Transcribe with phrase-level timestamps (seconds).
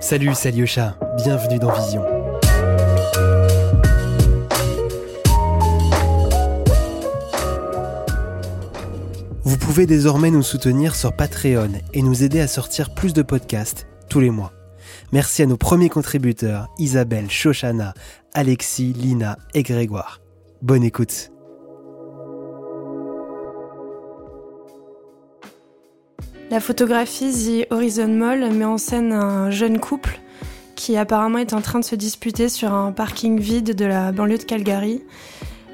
[0.00, 2.04] Salut, Salyosha, bienvenue dans Vision.
[9.42, 13.88] Vous pouvez désormais nous soutenir sur Patreon et nous aider à sortir plus de podcasts
[14.08, 14.52] tous les mois.
[15.12, 17.92] Merci à nos premiers contributeurs, Isabelle, Shoshana,
[18.34, 20.20] Alexis, Lina et Grégoire.
[20.62, 21.32] Bonne écoute.
[26.50, 30.18] La photographie The Horizon Mall met en scène un jeune couple
[30.76, 34.38] qui apparemment est en train de se disputer sur un parking vide de la banlieue
[34.38, 35.02] de Calgary.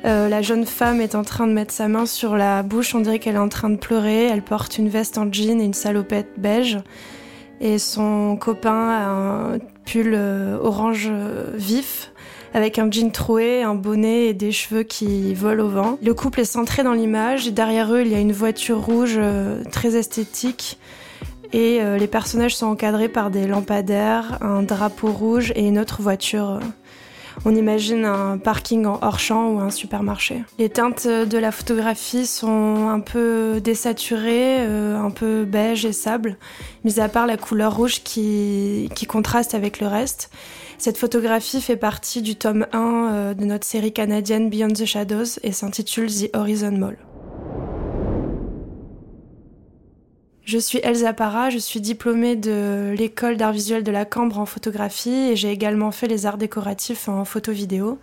[0.05, 3.01] Euh, la jeune femme est en train de mettre sa main sur la bouche, on
[3.01, 4.25] dirait qu'elle est en train de pleurer.
[4.25, 6.79] Elle porte une veste en jean et une salopette beige.
[7.61, 12.11] Et son copain a un pull euh, orange euh, vif
[12.55, 15.99] avec un jean troué, un bonnet et des cheveux qui volent au vent.
[16.03, 17.53] Le couple est centré dans l'image.
[17.53, 19.21] Derrière eux, il y a une voiture rouge
[19.71, 20.79] très esthétique.
[21.53, 26.59] Et les personnages sont encadrés par des lampadaires, un drapeau rouge et une autre voiture
[27.45, 30.45] on imagine un parking en hors-champ ou un supermarché.
[30.59, 36.37] Les teintes de la photographie sont un peu désaturées, euh, un peu beige et sable,
[36.85, 40.31] mis à part la couleur rouge qui, contraste avec le reste.
[40.79, 45.39] Cette photographie fait partie du tome 1 euh, de notre série canadienne Beyond the Shadows
[45.43, 46.99] et s'intitule The Horizon Mall.
[50.45, 54.47] Je suis Elsa Parra, je suis diplômée de l'école d'art visuel de la Cambre en
[54.47, 57.99] photographie et j'ai également fait les arts décoratifs en photo-vidéo.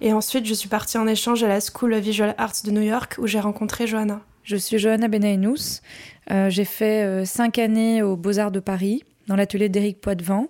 [0.00, 2.82] Et ensuite, je suis partie en échange à la School of Visual Arts de New
[2.82, 4.20] York où j'ai rencontré Johanna.
[4.44, 5.80] Je suis Johanna Benainous.
[6.30, 10.48] Euh, j'ai fait euh, cinq années aux Beaux-Arts de Paris dans l'atelier d'Éric Poitvin.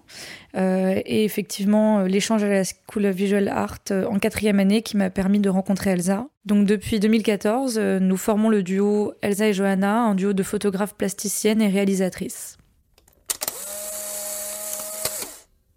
[0.57, 4.83] Euh, et effectivement, euh, l'échange à la School of Visual Art euh, en quatrième année
[4.83, 6.27] qui m'a permis de rencontrer Elsa.
[6.45, 11.63] Donc depuis 2014, nous formons le duo Elsa et Johanna, un duo de photographes plasticiennes
[11.63, 12.59] et réalisatrices.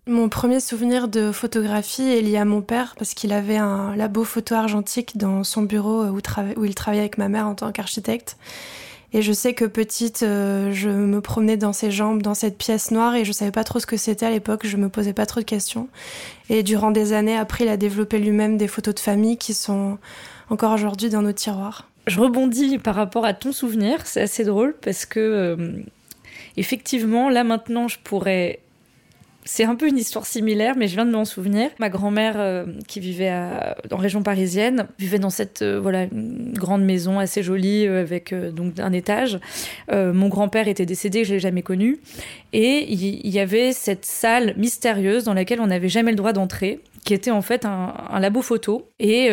[0.06, 4.24] Mon premier souvenir de photographie est lié à mon père parce qu'il avait un labo
[4.24, 6.20] photo argentique dans son bureau où,
[6.56, 8.38] où il travaillait avec ma mère en tant qu'architecte.
[9.14, 12.92] Et je sais que petite, euh, je me promenais dans ses jambes, dans cette pièce
[12.92, 14.66] noire, et je savais pas trop ce que c'était à l'époque.
[14.66, 15.88] Je me posais pas trop de questions.
[16.50, 19.98] Et durant des années, après, il a développé lui-même des photos de famille qui sont
[20.50, 21.88] encore aujourd'hui dans nos tiroirs.
[22.06, 24.06] Je rebondis par rapport à ton souvenir.
[24.06, 25.72] C'est assez drôle parce que euh,
[26.58, 28.60] effectivement, là maintenant, je pourrais
[29.48, 31.70] c'est un peu une histoire similaire, mais je viens de m'en souvenir.
[31.80, 33.32] Ma grand-mère, euh, qui vivait
[33.92, 38.34] en région parisienne, vivait dans cette euh, voilà une grande maison assez jolie euh, avec
[38.34, 39.40] donc un étage.
[39.92, 42.00] mon grand-père était décédé, je l'ai jamais connu,
[42.52, 46.82] et il y, avait cette salle mystérieuse dans laquelle on n'avait jamais le droit d'entrer
[47.06, 48.90] qui était en fait un, un labo photo.
[49.00, 49.30] Et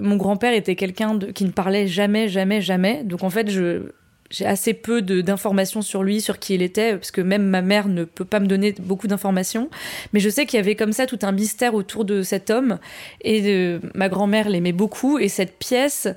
[0.00, 3.02] mon grand-père était quelqu'un qui ne parlait jamais, jamais, jamais.
[3.02, 3.90] Donc en fait, je,
[4.30, 7.88] j'ai assez peu d'informations sur lui, sur qui il était, parce que même ma mère
[7.88, 9.68] ne peut pas me donner beaucoup d'informations.
[10.12, 12.78] Mais je sais qu'il y avait comme ça tout un mystère autour de cet homme.
[13.22, 15.18] Et ma grand-mère l'aimait beaucoup.
[15.18, 16.08] Et cette pièce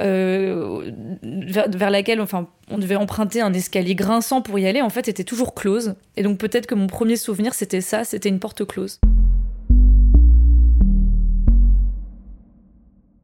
[0.00, 0.90] euh,
[1.22, 5.24] vers, laquelle enfin, on devait emprunter un escalier grinçant pour y aller, en fait, était
[5.24, 5.94] toujours close.
[6.16, 9.00] Et donc peut-être que mon premier souvenir, c'était ça, c'était une porte close.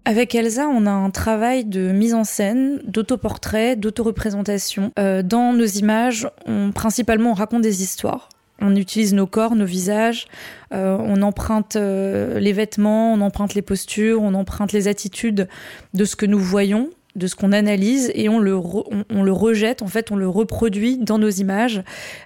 [0.07, 4.93] Avec Elsa, on a un travail de mise en scène, d'autoportrait, d'autoreprésentation.
[4.99, 8.29] Euh, dans nos images, on, principalement, on raconte des histoires.
[8.61, 10.27] On utilise nos corps, nos visages,
[10.73, 15.49] euh, on emprunte euh, les vêtements, on emprunte les postures, on emprunte les attitudes
[15.95, 19.83] de ce que nous voyons, de ce qu'on analyse et on le, on, le rejette,
[19.83, 21.83] en fait, on le reproduit dans nos images.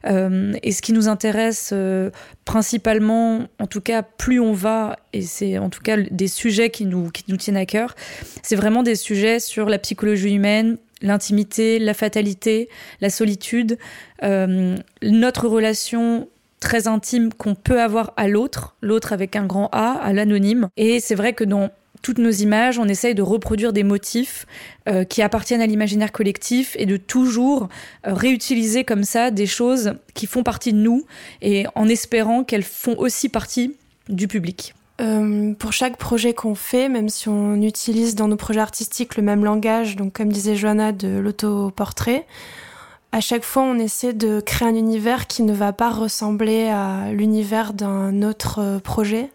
[0.06, 2.10] Euh, et ce qui nous intéresse euh,
[2.44, 6.87] principalement, en tout cas, plus on va, et c'est en tout cas des sujets qui
[6.87, 7.94] nous, qui nous tiennent à cœur,
[8.43, 12.69] c'est vraiment des sujets sur la psychologie humaine, l'intimité, la fatalité,
[13.00, 13.78] la solitude,
[14.22, 16.28] euh, notre relation
[16.60, 20.69] très intime qu'on peut avoir à l'autre, l'autre avec un grand A, à l'anonyme.
[20.76, 21.70] Et c'est vrai que dans
[22.03, 24.46] toutes nos images, on essaye de reproduire des motifs
[24.88, 27.69] euh, qui appartiennent à l'imaginaire collectif et de toujours
[28.06, 31.05] euh, réutiliser comme ça des choses qui font partie de nous
[31.43, 33.75] et en espérant qu'elles font aussi partie
[34.08, 34.75] du public.
[35.00, 39.22] Euh, pour chaque projet qu'on fait, même si on utilise dans nos projets artistiques le
[39.22, 42.26] même langage, donc comme disait Joanna de l'autoportrait,
[43.12, 47.12] à chaque fois on essaie de créer un univers qui ne va pas ressembler à
[47.12, 49.31] l'univers d'un autre projet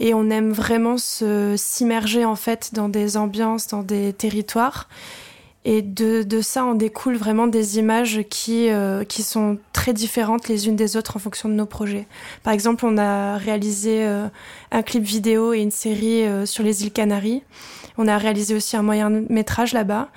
[0.00, 4.88] et on aime vraiment se s'immerger en fait dans des ambiances, dans des territoires.
[5.66, 10.68] Et de, ça, on découle vraiment des images qui, euh, qui sont très différentes les
[10.68, 12.06] unes des autres en fonction de nos projets.
[12.42, 14.26] Par exemple, on a réalisé euh,
[14.72, 17.42] un clip vidéo et une série euh, sur les îles Canaries.
[18.02, 20.08] On a réalisé aussi un moyen métrage là-bas.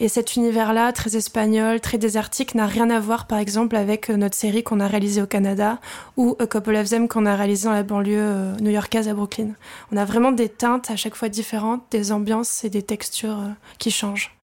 [0.00, 4.34] Et cet univers-là, très espagnol, très désertique, n'a rien à voir, par exemple, avec notre
[4.34, 5.78] série qu'on a réalisée au Canada
[6.16, 9.50] ou A Couple of Them qu'on a réalisé dans la banlieue new-yorkaise à Brooklyn.
[9.92, 13.38] On a vraiment des teintes à chaque fois différentes, des ambiances et des textures
[13.78, 14.36] qui changent.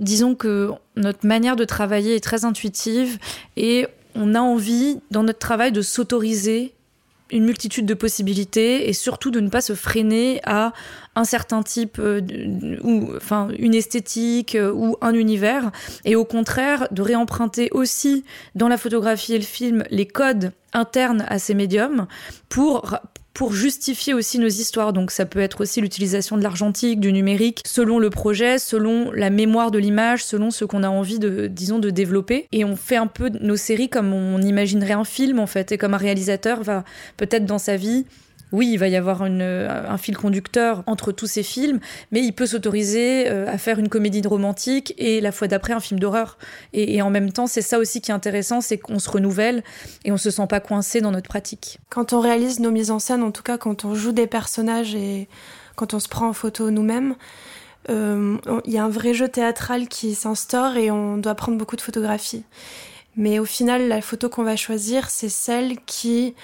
[0.00, 3.20] Disons que notre manière de travailler est très intuitive
[3.56, 3.86] et
[4.16, 6.74] on a envie, dans notre travail, de s'autoriser
[7.32, 10.72] une multitude de possibilités et surtout de ne pas se freiner à
[11.16, 12.20] un certain type euh,
[12.82, 15.72] ou enfin une esthétique euh, ou un univers
[16.04, 18.24] et au contraire de réemprunter aussi
[18.54, 22.06] dans la photographie et le film les codes internes à ces médiums
[22.48, 22.98] pour
[23.34, 24.92] pour justifier aussi nos histoires.
[24.92, 29.30] Donc ça peut être aussi l'utilisation de l'argentique, du numérique, selon le projet, selon la
[29.30, 32.48] mémoire de l'image, selon ce qu'on a envie de, disons, de développer.
[32.52, 35.78] Et on fait un peu nos séries comme on imaginerait un film en fait, et
[35.78, 36.84] comme un réalisateur va
[37.16, 38.04] peut-être dans sa vie
[38.52, 42.46] oui, il va y avoir un fil conducteur entre tous ces films, mais il peut
[42.46, 46.38] s'autoriser euh, à faire une comédie romantique et la fois d'après un film d'horreur.
[46.72, 49.64] Et, en même temps, c'est ça aussi qui est intéressant, c'est qu'on se renouvelle
[50.04, 51.80] et on se sent pas coincé dans notre pratique.
[51.88, 54.94] Quand on réalise nos mises en scène, en tout cas quand on joue des personnages
[54.94, 55.28] et
[55.74, 57.14] quand on se prend en photo nous-mêmes,
[57.90, 61.76] euh, il y a un vrai jeu théâtral qui s'instaure et on doit prendre beaucoup
[61.76, 62.44] de photographies.
[63.16, 66.34] Mais au final, la photo qu'on va choisir, c'est celle qui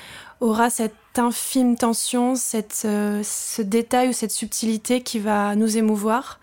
[0.40, 6.38] aura cette infime tension, cette, euh, ce détail ou cette subtilité qui va nous émouvoir.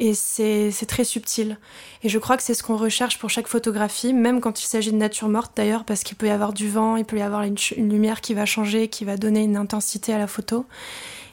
[0.00, 1.58] Et c'est très subtil.
[2.04, 4.92] Et je crois que c'est ce qu'on recherche pour chaque photographie, même quand il s'agit
[4.92, 7.42] de nature morte d'ailleurs, parce qu'il peut y avoir du vent, il peut y avoir
[7.42, 10.66] une, lumière qui va changer, qui va donner une intensité à la photo.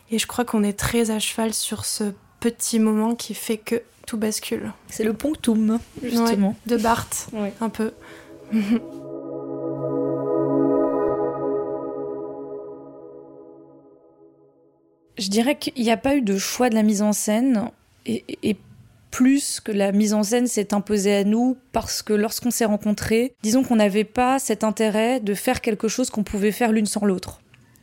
[0.10, 2.06] Et je crois qu'on est très à cheval sur ce
[2.40, 4.74] petit moment qui fait que tout bascule.
[4.90, 6.56] C'est le ponctum, justement.
[6.66, 7.28] de Barthes,
[7.62, 7.92] un peu.
[15.18, 17.70] Je dirais qu'il n'y a pas eu de choix de la mise en scène
[18.06, 18.58] et,
[19.12, 23.34] plus que la mise en scène s'est imposée à nous parce que lorsqu'on s'est rencontrés,
[23.44, 27.06] disons qu'on n'avait pas cet intérêt de faire quelque chose qu'on pouvait faire l'une sans
[27.06, 27.40] l'autre.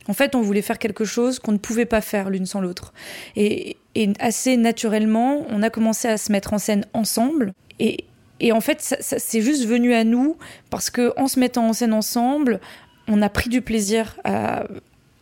[0.07, 2.93] En fait, on voulait faire quelque chose qu'on ne pouvait pas faire l'une sans l'autre.
[3.35, 3.77] Et,
[4.19, 7.53] assez naturellement, on a commencé à se mettre en scène ensemble.
[7.79, 8.05] Et,
[8.51, 10.37] en fait, ça, c'est juste venu à nous
[10.69, 12.59] parce que en se mettant en scène ensemble,
[13.07, 14.65] on a pris du plaisir à,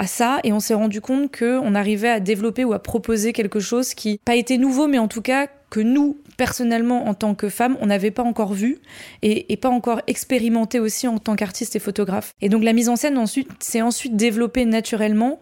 [0.02, 3.60] à ça et on s'est rendu compte qu'on arrivait à développer ou à proposer quelque
[3.60, 7.50] chose qui pas été nouveau mais en tout cas que nous personnellement en tant que
[7.50, 8.80] femmes on n'avait pas encore vu
[9.22, 12.96] et, pas encore expérimenté aussi en tant qu'artiste et photographe et donc la mise en
[12.96, 15.40] scène ensuite s'est ensuite développée naturellement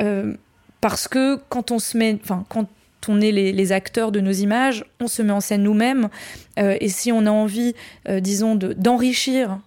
[0.00, 0.32] euh,
[0.80, 2.68] parce que quand on se met enfin quand
[3.08, 6.08] on est les, acteurs de nos images, on se met en scène nous-mêmes.
[6.58, 7.74] Euh, et si on a envie,
[8.08, 9.60] euh, disons, d'enrichir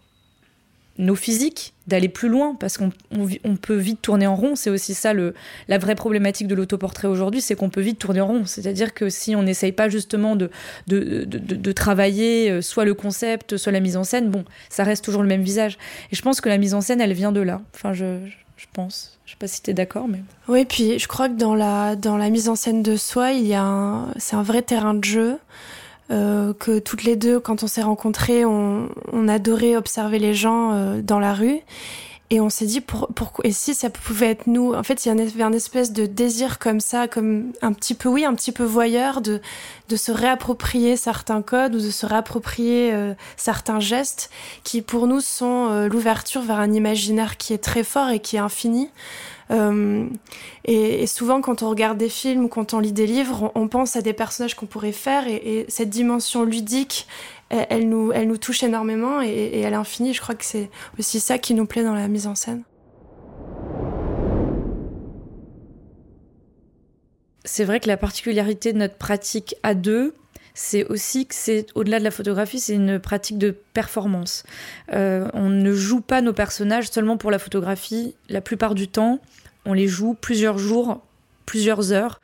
[0.98, 4.56] nos physiques, d'aller plus loin, parce qu'on on, peut vite tourner en rond.
[4.56, 5.34] C'est aussi ça le,
[5.68, 8.46] la vraie problématique de l'autoportrait aujourd'hui, c'est qu'on peut vite tourner en rond.
[8.46, 10.50] C'est-à-dire que si on n'essaye pas justement de,
[10.88, 14.84] de, de, de, travailler euh, soit le concept, soit la mise en scène, bon, ça
[14.84, 15.78] reste toujours le même visage.
[16.12, 17.62] Et je pense que la mise en scène, elle vient de là.
[17.74, 18.20] Enfin, je,
[18.58, 19.18] je pense.
[19.26, 20.20] Je sais pas si tu es d'accord, mais...
[20.48, 23.48] Oui, puis je crois que dans la, dans la mise en scène de soi, il
[23.48, 25.38] y a c'est un vrai terrain de jeu.
[26.12, 30.74] Euh, que toutes les deux, quand on s'est rencontrés, on, on, adorait observer les gens
[30.74, 31.60] euh, dans la rue.
[32.30, 33.10] Et on s'est dit, pour,
[33.44, 34.74] et si ça pouvait être nous?
[34.74, 38.10] En fait, il y avait un espèce de désir comme ça, comme un petit peu,
[38.10, 39.42] oui, un petit peu voyeur, de,
[39.90, 44.30] de se réapproprier certains codes ou de se réapproprier euh, certains gestes
[44.64, 48.40] qui, pour nous, sont l'ouverture vers un imaginaire qui est très fort et qui est
[48.40, 48.90] infini.
[49.52, 50.08] Euh,
[50.66, 53.96] et, souvent, quand on regarde des films ou quand on lit des livres, on, pense
[53.96, 57.08] à des personnages qu'on pourrait faire et, cette dimension ludique,
[57.50, 60.14] elle, nous, elle nous touche énormément et, et elle est infinie.
[60.14, 62.64] Je crois que c'est aussi ça qui nous plaît dans la mise en scène.
[67.44, 70.14] C'est vrai que la particularité de notre pratique à deux,
[70.54, 74.44] c'est aussi que c'est au-delà de la photographie, c'est une pratique de performance.
[74.94, 78.16] Euh, on ne joue pas nos personnages seulement pour la photographie.
[78.30, 79.20] La plupart du temps,
[79.66, 81.02] on les joue plusieurs jours,
[81.46, 82.20] plusieurs heures,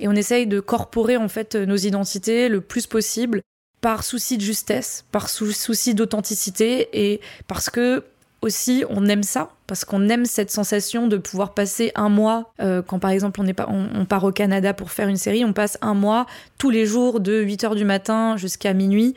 [0.00, 3.42] et on essaye de corporer en fait nos identités le plus possible
[3.80, 8.04] par souci de justesse, par souci d'authenticité et parce que
[8.42, 12.82] aussi on aime ça parce qu'on aime cette sensation de pouvoir passer un mois euh,
[12.82, 15.78] quand par exemple on, est on, part au Canada pour faire une série on passe
[15.82, 19.14] un mois tous les jours de 8 heures du matin jusqu'à minuit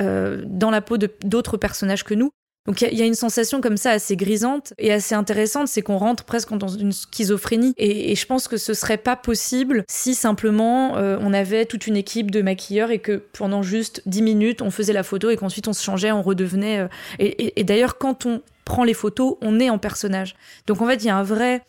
[0.00, 2.30] euh, dans la peau d'autres personnages que nous
[2.66, 5.96] donc il y, a une sensation comme ça assez grisante et assez intéressante, c'est qu'on
[5.96, 7.74] rentre presque dans une schizophrénie.
[7.76, 11.96] Et, je pense que ce serait pas possible si simplement euh, on avait toute une
[11.96, 15.66] équipe de maquilleurs et que pendant juste 10 minutes on faisait la photo et qu'ensuite
[15.66, 16.78] on se changeait, on redevenait.
[16.78, 16.88] Euh,
[17.18, 20.36] et, d'ailleurs quand on prend les photos, on est en personnage.
[20.68, 21.62] Donc en fait il y a un vrai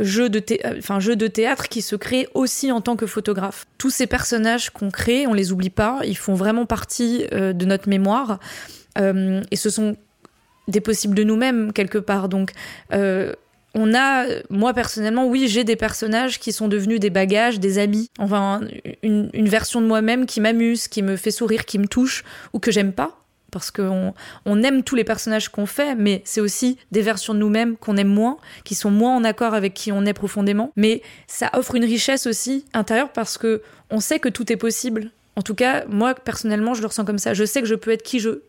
[0.00, 0.42] jeu, de
[0.76, 3.64] enfin, jeu de théâtre qui se crée aussi en tant que photographe.
[3.78, 7.88] Tous ces personnages qu'on crée, on les oublie pas, ils font vraiment partie de notre
[7.88, 8.40] mémoire.
[8.96, 9.96] Et ce sont
[10.68, 12.28] des possibles de nous-mêmes quelque part.
[12.28, 12.52] Donc
[13.78, 18.10] on a, moi personnellement, oui, j'ai des personnages qui sont devenus des bagages, des amis.
[18.18, 18.62] Enfin,
[19.02, 22.24] une, version de moi-même qui m'amuse, qui me fait sourire, qui me touche,
[22.54, 23.20] ou que j'aime pas.
[23.52, 24.14] Parce qu'on
[24.46, 27.98] on aime tous les personnages qu'on fait, mais c'est aussi des versions de nous-mêmes qu'on
[27.98, 30.72] aime moins, qui sont moins en accord avec qui on est profondément.
[30.76, 33.60] Mais ça offre une richesse aussi intérieure parce que
[33.90, 35.10] on sait que tout est possible.
[35.36, 37.34] En tout cas, moi personnellement, je le ressens comme ça.
[37.34, 38.40] Je sais que je peux être qui je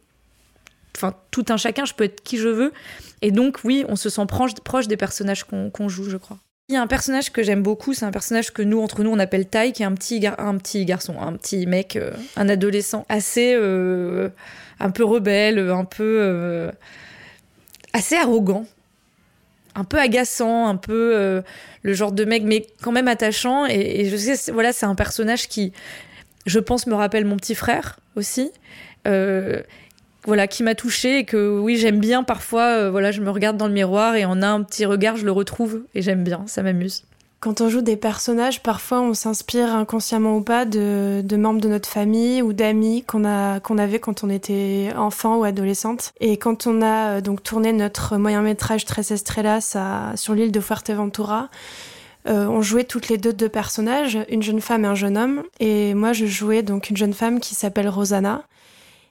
[0.98, 2.74] enfin tout un chacun, je peux être qui je veux.
[3.22, 6.38] Et donc oui, on se sent proche, des personnages qu'on joue, je crois.
[6.70, 9.10] Il y a un personnage que j'aime beaucoup, c'est un personnage que nous, entre nous,
[9.10, 12.50] on appelle Tai, qui est un petit, un petit garçon, un petit mec, euh, un
[12.50, 14.27] adolescent, assez euh,
[14.82, 16.72] un peu rebelle, un peu euh,
[17.94, 18.66] assez arrogant,
[19.75, 21.42] un peu agaçant, un peu
[21.84, 23.66] le genre de mec, mais quand même attachant.
[23.68, 25.72] Et je sais, voilà, c'est un personnage qui,
[26.46, 28.51] je pense, me rappelle mon petit frère aussi
[30.27, 33.57] voilà, qui m'a touchée et que oui, j'aime bien parfois, euh, voilà, je me regarde
[33.57, 36.62] dans le miroir et en un petit regard, je le retrouve et j'aime bien, ça
[36.62, 37.05] m'amuse.
[37.39, 41.88] Quand on joue des personnages, parfois on s'inspire inconsciemment ou pas de, membres de notre
[41.88, 46.13] famille ou d'amis qu'on a qu'on avait quand on était enfant ou adolescente.
[46.19, 49.77] Et quand on a euh, donc tourné notre moyen métrage Tres Estrellas
[50.15, 51.50] sur l'île de Fuerteventura,
[52.27, 55.43] euh, on jouait toutes les deux deux personnages, une jeune femme et un jeune homme.
[55.60, 58.43] Et moi, je jouais donc une jeune femme qui s'appelle Rosanna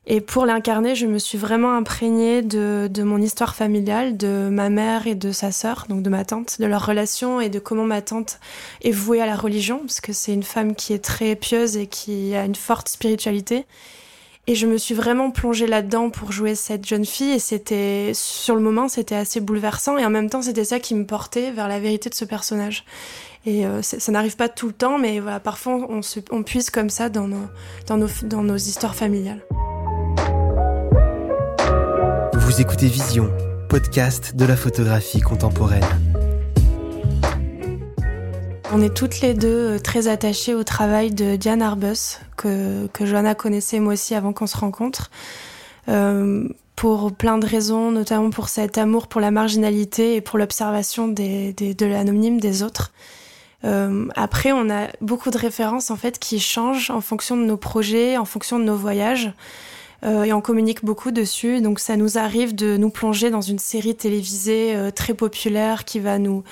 [0.08, 4.70] et pour l'incarner, je me suis vraiment imprégnée de, de, mon histoire familiale, de ma
[4.70, 7.84] mère et de sa sœur, donc de ma tante, de leur relation et de comment
[7.84, 8.38] ma tante
[8.82, 11.88] est vouée à la religion, parce que c'est une femme qui est très pieuse et
[11.88, 13.66] qui a une forte spiritualité.
[14.46, 18.54] Et je me suis vraiment plongée là-dedans pour jouer cette jeune fille et c'était, sur
[18.54, 21.66] le moment, c'était assez bouleversant et en même temps, c'était ça qui me portait vers
[21.66, 22.84] la vérité de ce personnage.
[23.44, 26.70] Et euh, ça n'arrive pas tout le temps, mais voilà, parfois on, se, on puise
[26.70, 27.46] comme ça dans nos,
[27.88, 29.42] dans nos, dans nos histoires familiales.
[32.46, 33.28] Vous écoutez Vision,
[33.68, 35.82] podcast de la photographie contemporaine.
[38.72, 43.04] On est toutes les deux euh, très attachées au travail de Diane Arbus, que, que
[43.04, 45.10] Johanna connaissait moi aussi avant qu'on se rencontre.
[45.88, 51.08] Euh, pour plein de raisons, notamment pour cet amour pour la marginalité et pour l'observation
[51.08, 52.92] des, de l'anonyme des autres.
[53.64, 57.56] Euh, après, on a beaucoup de références en fait qui changent en fonction de nos
[57.56, 59.32] projets, en fonction de nos voyages.
[60.04, 61.60] Euh, et on communique beaucoup dessus.
[61.60, 66.00] Donc ça nous arrive de nous plonger dans une série télévisée euh, très populaire qui
[66.00, 66.44] va nous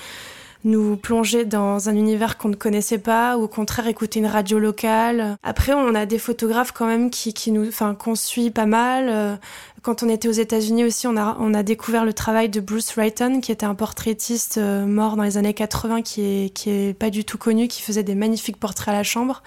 [0.63, 4.57] nous plonger dans un univers qu'on ne connaissait pas ou au contraire écouter une radio
[4.57, 5.37] locale.
[5.43, 9.39] Après, on a des photographes quand même qui, qui nous, enfin, qu'on suit pas mal.
[9.85, 13.39] Euh, quand on était aux États-Unis aussi, on a, découvert le travail de Bruce Wrighton,
[13.41, 17.37] qui était un portraitiste euh, mort dans les années 80, qui est, pas du tout
[17.37, 19.41] connu, qui faisait des magnifiques portraits à la chambre.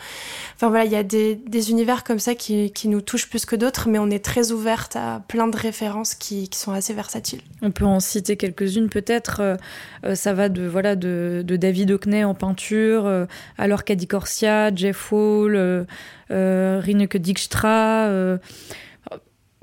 [0.57, 3.89] Enfin voilà, il y a des, univers comme ça qui, nous touchent plus que d'autres,
[3.89, 7.41] mais on est très ouverte à plein de références qui, sont assez versatiles.
[7.63, 9.41] On peut en citer quelques-unes peut-être.
[9.41, 9.57] Euh,
[10.05, 13.27] euh, ça va de voilà de, David Hockney en peinture,
[13.59, 15.85] à Lorca Corsia, Jeff euh,
[16.31, 18.39] Rineke Dijkstra.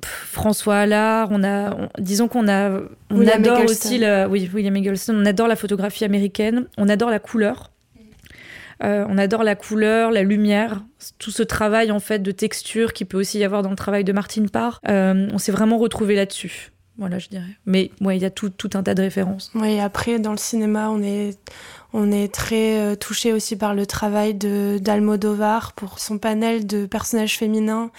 [0.06, 5.26] François Allard, on a, disons qu'on a, on adore aussi la, oui, William Eggleston, on
[5.26, 7.72] adore la photographie américaine, on adore la couleur,
[8.84, 10.84] euh, on adore la couleur, la lumière,
[11.18, 14.04] tout ce travail en fait de texture qui peut aussi y avoir dans le travail
[14.04, 14.82] de Martine Parr.
[14.90, 16.72] Euh, on s'est vraiment retrouvé là-dessus.
[16.98, 17.58] Voilà, je dirais.
[17.66, 19.52] Mais ouais, il y a tout, tout, un tas de références.
[19.54, 21.38] Oui, après, dans le cinéma, on est,
[21.94, 26.86] on est très euh, touché aussi par le travail de d'Almodovar pour son panel de
[26.86, 27.92] personnages féminins.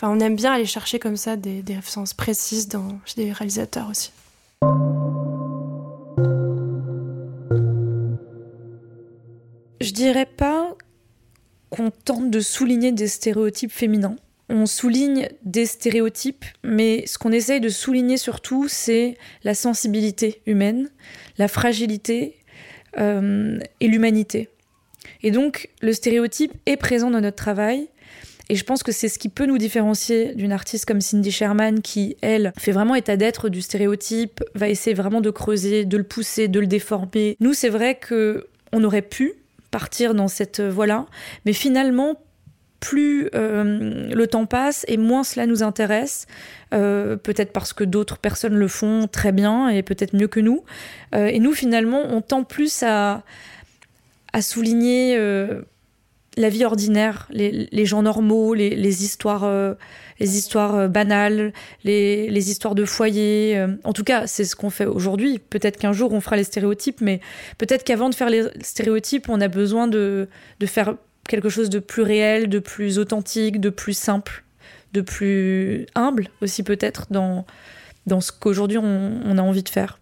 [0.00, 3.90] Enfin, on aime bien aller chercher comme ça des, références précises dans, chez des réalisateurs
[3.90, 4.12] aussi.
[9.80, 10.76] Je dirais pas
[11.70, 14.14] qu'on tente de souligner des stéréotypes féminins.
[14.48, 20.90] On souligne des stéréotypes, mais ce qu'on essaye de souligner surtout, c'est la sensibilité humaine,
[21.38, 22.36] la fragilité
[22.98, 24.48] euh, et l'humanité.
[25.24, 27.88] Et donc, le stéréotype est présent dans notre travail,
[28.48, 31.82] et je pense que c'est ce qui peut nous différencier d'une artiste comme Cindy Sherman
[31.82, 36.04] qui, elle, fait vraiment état d'être du stéréotype, va essayer vraiment de creuser, de le
[36.04, 37.36] pousser, de le déformer.
[37.40, 39.34] Nous, c'est vrai que on aurait pu
[39.70, 41.06] partir dans cette voie-là,
[41.44, 42.16] mais finalement,
[42.80, 46.26] plus euh, le temps passe et moins cela nous intéresse,
[46.72, 50.64] euh, peut-être parce que d'autres personnes le font très bien et peut-être mieux que nous.
[51.14, 53.24] Euh, et nous, finalement, on tend plus à,
[54.32, 55.18] à souligner
[56.38, 59.76] la vie ordinaire, les, gens normaux, les, histoires,
[60.20, 61.52] les histoires euh, banales,
[61.84, 63.66] les, histoires de foyer.
[63.84, 65.38] En tout cas, c'est ce qu'on fait aujourd'hui.
[65.38, 67.20] Peut-être qu'un jour on fera les stéréotypes, mais
[67.58, 70.28] peut-être qu'avant de faire les stéréotypes, on a besoin de,
[70.60, 70.94] de faire
[71.28, 74.44] quelque chose de plus réel, de plus authentique, de plus simple,
[74.92, 77.44] de plus humble aussi peut-être dans,
[78.06, 80.00] dans ce qu'aujourd'hui on, a envie de faire.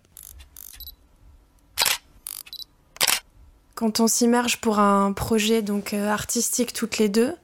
[3.76, 7.34] Quand on s'immerge pour un projet donc euh, artistique toutes les deux,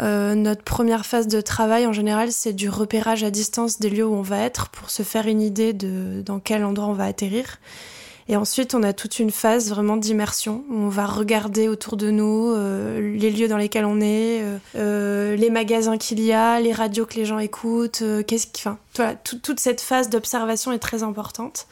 [0.00, 4.04] euh, notre première phase de travail en général c'est du repérage à distance des lieux
[4.04, 7.04] où on va être pour se faire une idée de dans quel endroit on va
[7.04, 7.58] atterrir.
[8.26, 12.10] Et ensuite, on a toute une phase vraiment d'immersion où on va regarder autour de
[12.10, 14.42] nous euh, les lieux dans lesquels on est,
[14.74, 18.02] les magasins qu'il y a, les radios que les gens écoutent.
[18.26, 18.78] Qu'est-ce qui, enfin,
[19.24, 21.66] toute cette phase d'observation est très importante.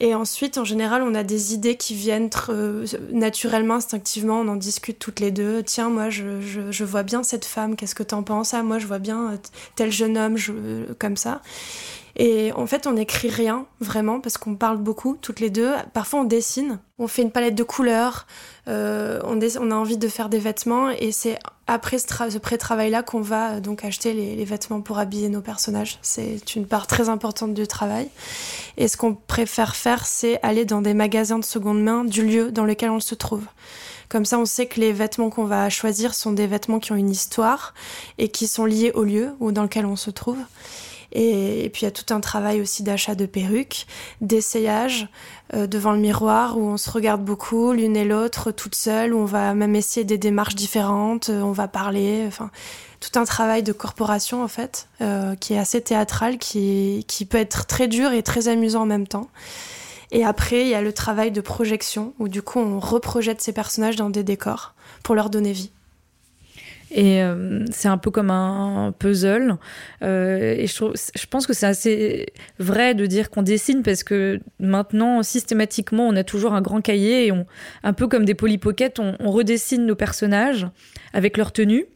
[0.00, 2.30] Et ensuite, en général, on a des idées qui viennent
[3.12, 5.62] naturellement, instinctivement, on en discute toutes les deux.
[5.62, 8.54] Tiens, moi, je, vois bien cette femme, qu'est-ce que t'en penses?
[8.54, 9.38] Ah, moi, je vois bien
[9.76, 10.52] tel jeune homme, je,
[10.98, 11.42] comme ça.
[12.16, 15.72] Et en fait, on n'écrit rien vraiment parce qu'on parle beaucoup toutes les deux.
[15.92, 18.26] Parfois, on dessine, on fait une palette de couleurs,
[18.68, 23.54] euh, on, a envie de faire des vêtements et c'est après ce, pré-travail-là qu'on va
[23.54, 25.98] euh, donc acheter les, les, vêtements pour habiller nos personnages.
[26.02, 28.08] C'est une part très importante du travail.
[28.76, 32.52] Et ce qu'on préfère faire, c'est aller dans des magasins de seconde main du lieu
[32.52, 33.44] dans lequel on se trouve.
[34.08, 36.96] Comme ça, on sait que les vêtements qu'on va choisir sont des vêtements qui ont
[36.96, 37.74] une histoire
[38.18, 40.38] et qui sont liés au lieu ou dans lequel on se trouve.
[41.14, 43.86] Et, puis il y a tout un travail aussi d'achat de perruques,
[44.20, 45.08] d'essayage
[45.54, 49.18] euh, devant le miroir où on se regarde beaucoup l'une et l'autre toute seule, où
[49.18, 52.50] on va même essayer des démarches différentes, euh, on va parler, enfin
[53.00, 57.38] tout un travail de corporation en fait, euh, qui est assez théâtral, qui, qui peut
[57.38, 59.28] être très dur et très amusant en même temps.
[60.10, 63.52] Et après, il y a le travail de projection, où du coup on reprojette ces
[63.52, 65.70] personnages dans des décors pour leur donner vie.
[66.94, 69.56] Et euh, c'est un peu comme un, puzzle.
[70.02, 70.84] Euh, et je,
[71.16, 72.26] je, pense que c'est assez
[72.60, 77.26] vrai de dire qu'on dessine parce que maintenant, systématiquement, on a toujours un grand cahier
[77.26, 77.32] et
[77.82, 80.68] un peu comme des polypockets, on, redessine nos personnages
[81.12, 81.86] avec leur tenue.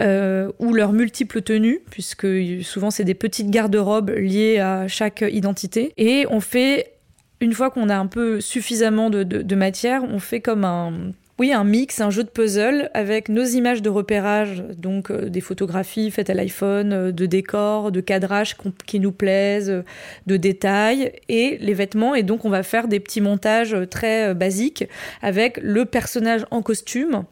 [0.00, 2.26] Euh, ou leurs multiples tenues, puisque
[2.64, 5.92] souvent c'est des petites garde-robes liées à chaque identité.
[5.96, 6.94] Et on fait,
[7.40, 11.64] une fois qu'on a un peu suffisamment de matière, on fait comme un oui, un
[11.64, 16.30] mix, un jeu de puzzle avec nos images de repérage, donc euh, des photographies faites
[16.30, 19.82] à l'iPhone, euh, de décors, de cadrages qui nous plaisent, euh,
[20.28, 22.14] de détails et les vêtements.
[22.14, 24.84] Et donc on va faire des petits montages très basiques
[25.22, 27.24] avec le personnage en costume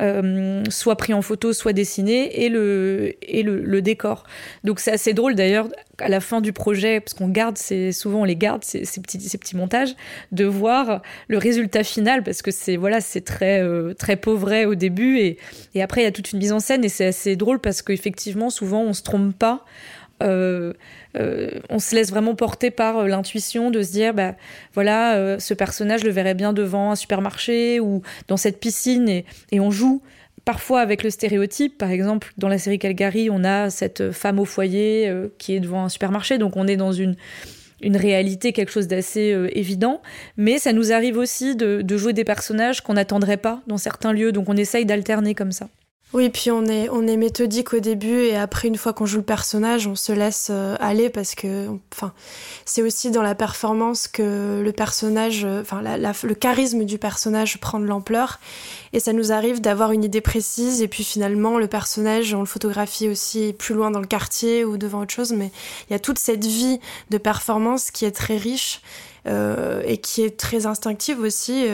[0.00, 4.24] euh, soit pris en photo, soit dessiné, et le, et le, décor.
[4.64, 7.56] Donc c'est assez drôle d'ailleurs, à la fin du projet, parce qu'on garde,
[7.92, 9.94] souvent on les garde, ces, petits, ces petits montages,
[10.32, 15.18] de voir le résultat final, parce que c'est voilà, très, euh, très pauvret au début,
[15.18, 15.38] et,
[15.74, 17.82] et après il y a toute une mise en scène, et c'est assez drôle parce
[17.82, 19.64] qu'effectivement, souvent on se trompe pas.
[20.22, 20.72] Euh,
[21.18, 24.34] euh, on se laisse vraiment porter par euh, l'intuition de se dire, bah
[24.74, 29.24] voilà, euh, ce personnage le verrait bien devant un supermarché ou dans cette piscine et,
[29.58, 30.02] on joue
[30.44, 31.78] parfois avec le stéréotype.
[31.78, 35.84] Par exemple, dans la série Calgary, on a cette femme au foyer qui est devant
[35.84, 37.16] un supermarché, donc on est dans une
[37.82, 40.00] une réalité, quelque chose d'assez évident,
[40.38, 44.14] mais ça nous arrive aussi de, de jouer des personnages qu'on n'attendrait pas dans certains
[44.14, 45.68] lieux, donc on essaye d'alterner comme ça.
[46.12, 49.16] Oui, puis on est, on est méthodique au début et après, une fois qu'on joue
[49.16, 52.12] le personnage, on se laisse euh, aller parce que, enfin,
[52.64, 57.80] c'est aussi dans la performance que le personnage, euh, enfin, le charisme du personnage prend
[57.80, 58.38] de l'ampleur
[58.92, 62.46] et ça nous arrive d'avoir une idée précise et puis finalement, le personnage, on le
[62.46, 65.50] photographie aussi plus loin dans le quartier ou devant autre chose, mais
[65.90, 66.78] il y a toute cette vie
[67.10, 68.80] de performance qui est très riche
[69.26, 71.66] euh, et qui est très instinctive aussi.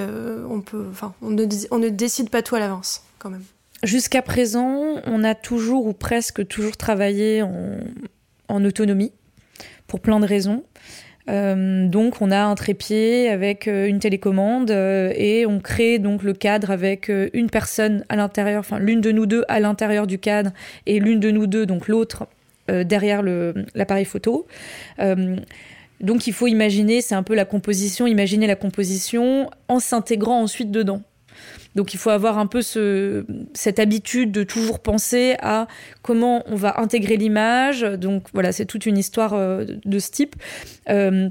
[0.49, 3.45] on peut, enfin, on ne décide pas tout à l'avance quand même.
[3.83, 9.12] Jusqu'à présent, on a toujours ou presque toujours travaillé en, autonomie
[9.88, 10.62] pour plein de raisons.
[11.29, 16.25] Euh, donc on a un trépied avec euh, une télécommande euh, et on crée donc
[16.25, 20.18] le cadre avec une personne à l'intérieur, enfin l'une de nous deux à l'intérieur du
[20.18, 20.51] cadre
[20.87, 22.27] et l'une de nous deux, donc l'autre,
[22.68, 23.23] derrière
[23.75, 24.47] l'appareil photo.
[26.01, 30.71] donc il faut imaginer, c'est un peu la composition, imaginer la composition en s'intégrant ensuite
[30.71, 31.03] dedans.
[31.74, 33.24] Donc il faut avoir un peu ce,
[33.55, 35.66] cette habitude de toujours penser à
[36.02, 37.83] comment on va intégrer l'image.
[37.83, 40.37] Donc voilà, c'est toute une histoire euh, de ce type.
[40.88, 41.28] Euh,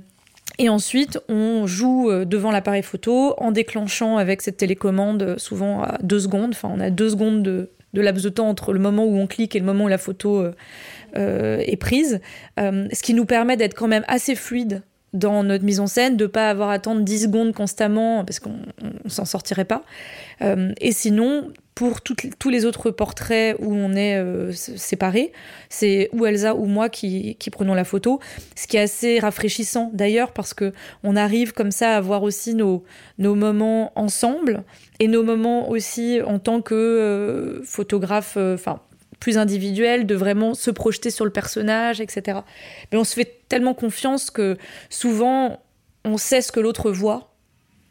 [0.57, 5.97] et ensuite, on joue euh, devant l'appareil photo en déclenchant avec cette télécommande souvent à
[6.01, 6.51] deux secondes.
[6.51, 9.27] Enfin, on a deux secondes de, de laps de temps entre le moment où on
[9.27, 10.45] clique et le moment où la photo
[11.13, 12.21] est prise.
[12.57, 14.81] ce qui nous permet d'être quand même assez fluide
[15.13, 18.59] dans notre mise en scène, de pas avoir à attendre 10 secondes constamment, parce qu'on
[19.07, 19.83] s'en sortirait pas.
[20.41, 25.31] Euh, et sinon, pour tous les autres portraits où on est euh, séparés,
[25.69, 28.19] c'est ou Elsa ou moi qui, prenons la photo,
[28.55, 32.53] ce qui est assez rafraîchissant d'ailleurs parce que on arrive comme ça à voir aussi
[32.53, 32.83] nos,
[33.17, 34.63] nos moments ensemble
[34.99, 38.81] et nos moments aussi en tant que euh, photographe, enfin
[39.21, 42.39] plus individuel, de vraiment se projeter sur le personnage, etc.
[42.91, 44.57] Mais on se fait tellement confiance que
[44.89, 45.61] souvent
[46.03, 47.31] on sait ce que l'autre voit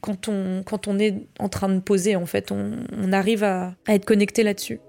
[0.01, 2.51] quand on, quand on est en train de poser, en fait.
[2.53, 4.81] On, arrive à, à être connecté là-dessus.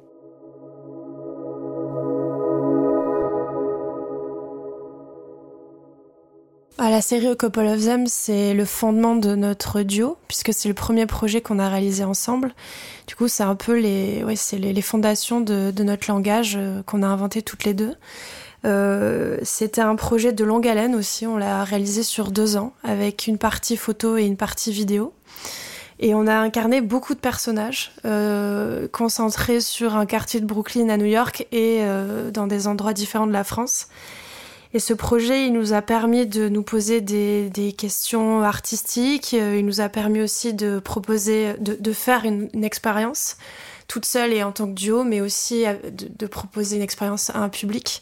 [6.90, 10.74] La série A Couple of Them, c'est le fondement de notre duo, puisque c'est le
[10.74, 12.56] premier projet qu'on a réalisé ensemble.
[13.06, 17.04] Du coup, c'est un peu les, ouais, c'est les, fondations de, notre langage euh, qu'on
[17.04, 17.94] a inventé toutes les deux.
[18.66, 23.28] Euh, c'était un projet de longue haleine aussi, on l'a réalisé sur deux ans, avec
[23.28, 25.14] une partie photo et une partie vidéo.
[26.00, 30.98] Et on a incarné beaucoup de personnages, euh, concentrés sur un quartier de Brooklyn à
[30.98, 31.82] New York et
[32.34, 33.88] dans des endroits différents de la France.
[34.74, 39.34] Et ce projet, il nous a permis de nous poser des, des questions artistiques.
[39.34, 43.38] Euh, il nous a permis aussi de proposer, de, de faire une, expérience
[43.88, 47.30] toute seule et en tant que duo, mais aussi euh, de, de proposer une expérience
[47.32, 48.02] à un public.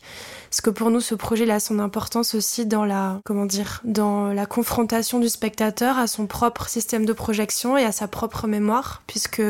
[0.51, 3.81] Parce que pour nous, ce projet il a son importance aussi dans la, comment dire,
[3.83, 8.45] dans la confrontation du spectateur à son propre système de projection et à sa propre
[8.45, 9.41] mémoire, puisque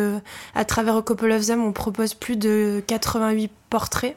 [0.56, 4.16] à travers Them, on propose plus de 88 portraits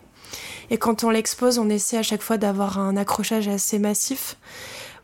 [0.71, 4.37] et quand on l'expose, on essaie à chaque fois d'avoir un accrochage assez massif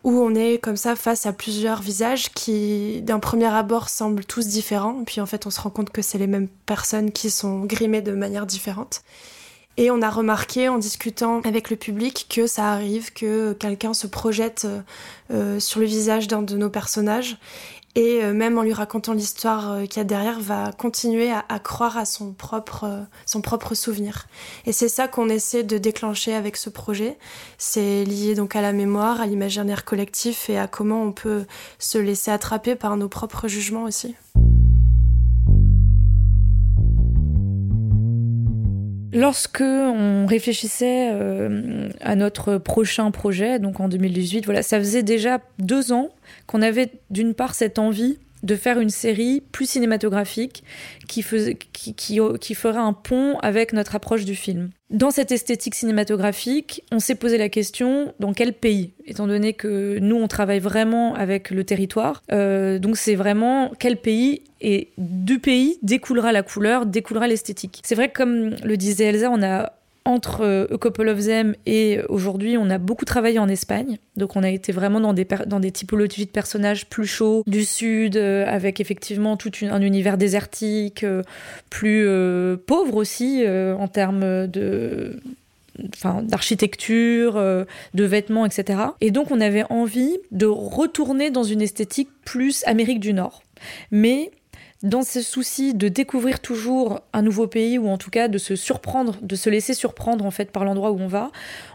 [0.04, 4.46] où on est comme ça face à plusieurs visages qui, d'un premier abord, semblent tous
[4.46, 5.02] différents.
[5.04, 8.02] Puis en fait, on se rend compte que c'est les mêmes personnes qui sont grimées
[8.02, 9.02] de manière différente.
[9.76, 14.08] Et on a remarqué en discutant avec le public que ça arrive que quelqu'un se
[14.08, 14.66] projette
[15.30, 17.36] euh, sur le visage d'un de nos personnages
[17.94, 21.58] et euh, même en lui racontant l'histoire euh, qu'il y a derrière, va continuer à,
[21.58, 24.26] croire à son propre, euh, son propre souvenir.
[24.66, 27.18] Et c'est ça qu'on essaie de déclencher avec ce projet.
[27.56, 31.44] C'est lié donc à la mémoire, à l'imaginaire collectif et à comment on peut
[31.78, 34.14] se laisser attraper par nos propres jugements aussi.
[39.12, 41.10] Lorsque on réfléchissait
[42.00, 46.10] à notre prochain projet, donc en 2018, voilà, ça faisait déjà deux ans
[46.46, 50.62] qu'on avait d'une part cette envie de faire une série plus cinématographique
[51.08, 54.70] qui, faisait, qui, qui, ferait un pont avec notre approche du film.
[54.90, 59.98] Dans cette esthétique cinématographique, on s'est posé la question dans quel pays, étant donné que
[59.98, 62.22] nous on travaille vraiment avec le territoire.
[62.32, 67.80] Euh, donc c'est vraiment quel pays et du pays découlera la couleur, découlera l'esthétique.
[67.84, 69.72] C'est vrai que comme le disait Elsa, on a
[70.08, 73.98] entre euh, A Couple of Them et aujourd'hui, on a beaucoup travaillé en Espagne.
[74.16, 78.16] Donc, on a été vraiment dans des, dans typologies de personnages plus chauds, du sud,
[78.16, 81.22] euh, avec effectivement tout un univers désertique, euh,
[81.68, 82.08] plus
[82.66, 85.20] pauvre aussi en termes de
[85.94, 88.80] enfin d'architecture, de vêtements, etc.
[89.00, 93.42] Et donc on avait envie de retourner dans une esthétique plus Amérique du Nord.
[93.90, 94.30] Mais
[94.82, 98.54] dans ce souci de découvrir toujours un nouveau pays ou en tout cas de se
[98.54, 101.30] surprendre, de se laisser surprendre en fait par l'endroit où on va,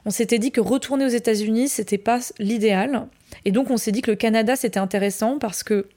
[0.05, 3.07] on s'était dit que retourner aux États-Unis, c'était pas l'idéal
[3.45, 5.87] et donc on s'est dit que le Canada c'était intéressant parce que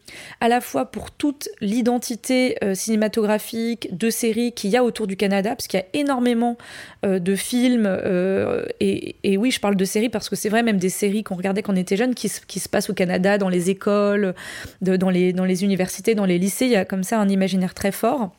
[0.41, 5.17] à la fois pour toute l'identité euh, cinématographique de séries qu'il y a autour du
[5.17, 6.57] Canada, parce qu'il y a énormément
[7.05, 10.79] euh, de films euh, et, oui je parle de séries parce que c'est vrai même
[10.79, 13.49] des séries qu'on regardait quand on était jeune qui, qui, se passent au Canada dans
[13.49, 14.35] les écoles,
[14.81, 17.75] dans, les, dans les universités, dans les lycées, il y a comme ça un imaginaire
[17.75, 18.31] très fort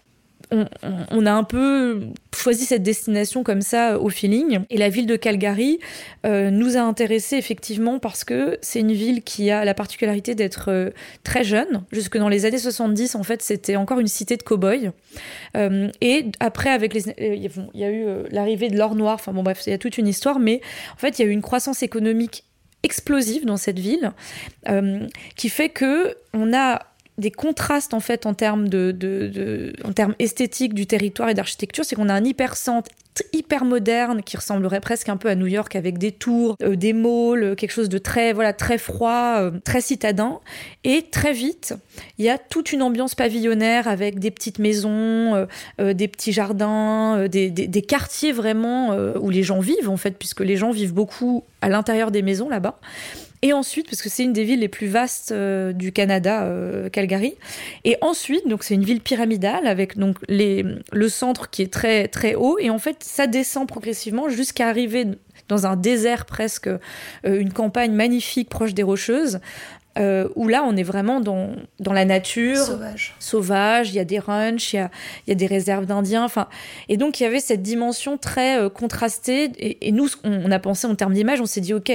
[0.52, 4.60] on, a un peu choisi cette destination comme ça au feeling.
[4.70, 5.80] Et la ville de Calgary
[6.26, 10.72] euh, nous a intéressés effectivement parce que c'est une ville qui a la particularité d'être
[10.72, 10.90] euh,
[11.24, 11.84] très jeune.
[11.92, 14.92] Jusque dans les années 70, en fait, c'était encore une cité de cow-boys.
[15.56, 19.16] Euh, et après, avec les, il y a eu l'arrivée de l'or noir.
[19.16, 20.40] Enfin bon, bref, il y a toute une histoire.
[20.40, 20.62] Mais
[20.94, 22.44] en fait, il y a eu une croissance économique
[22.84, 24.14] explosive dans cette ville
[25.36, 26.80] qui fait que on a
[27.18, 31.96] des contrastes en fait en termes de, en termes esthétiques du territoire et d'architecture, c'est
[31.96, 32.90] qu'on a un hypercentre
[33.34, 36.94] hyper moderne qui ressemblerait presque un peu à New York avec des tours, euh, des
[36.94, 40.40] malls, euh, quelque chose de très voilà très froid, euh, très citadin.
[40.84, 41.74] Et très vite,
[42.18, 45.48] il y a toute une ambiance pavillonnaire avec des petites maisons,
[45.80, 50.42] des petits jardins, des, des, des, quartiers vraiment où les gens vivent en fait, puisque
[50.42, 52.80] les gens vivent beaucoup à l'intérieur des maisons là-bas.
[53.44, 56.90] Et ensuite, parce que c'est une des villes les plus vastes euh, du Canada, euh,
[56.90, 57.36] Calgary.
[57.84, 62.36] Et ensuite, donc c'est une ville pyramidale avec donc le centre qui est très très
[62.36, 62.58] haut.
[62.60, 65.06] Et en fait, ça descend progressivement jusqu'à arriver
[65.50, 66.80] dans un désert presque, euh,
[67.24, 69.40] une campagne magnifique proche des Rocheuses,
[69.98, 72.58] euh, où là, on est vraiment dans, dans la nature.
[72.58, 73.16] Sauvage.
[73.20, 74.92] Sauvage, il y a des ranchs, il y a,
[75.28, 76.24] y a des réserves d'Indiens.
[76.24, 76.48] Enfin,
[76.90, 79.52] et donc, il y avait cette dimension très euh, contrastée.
[79.58, 81.92] Et, et nous, on, on a pensé en termes d'image, on s'est dit, OK,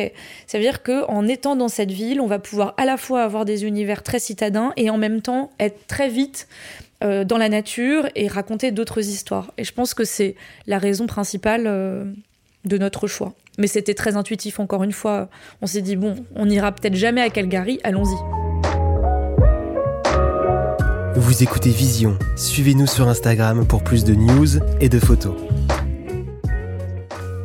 [0.47, 3.45] ça veut dire qu'en étant dans cette ville, on va pouvoir à la fois avoir
[3.45, 6.49] des univers très citadins et en même temps être très vite
[7.03, 9.53] euh, dans la nature et raconter d'autres histoires.
[9.59, 10.37] Et je pense que c'est
[10.67, 11.67] la raison principale
[12.65, 13.33] de notre choix.
[13.59, 15.29] Mais c'était très intuitif, encore une fois.
[15.61, 18.17] On s'est dit, bon, on n'ira peut-être jamais à Calgary, allons-y.
[21.15, 22.19] Vous écoutez Vision.
[22.37, 25.37] Suivez-nous sur Instagram pour plus de news et de photos.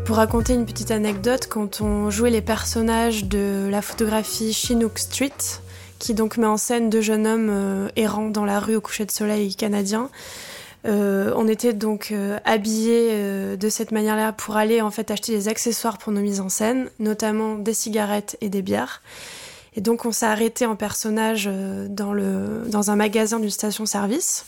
[0.06, 5.34] Pour raconter une petite anecdote, quand on jouait les personnages de la photographie Chinook Street,
[6.00, 9.06] qui donc met en scène deux jeunes hommes euh, errant dans la rue au coucher
[9.06, 10.10] de soleil canadien,
[10.88, 15.34] euh, on était donc euh, habillés euh, de cette manière-là pour aller en fait acheter
[15.34, 19.02] des accessoires pour nos mises en scène, notamment des cigarettes et des bières.
[19.76, 24.46] Et donc on s'est arrêté en personnage euh, dans, le, dans un magasin d'une station-service.